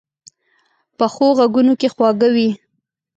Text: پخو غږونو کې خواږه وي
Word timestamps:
پخو 0.97 1.27
غږونو 1.37 1.73
کې 1.79 1.87
خواږه 1.93 2.27
وي 2.35 2.49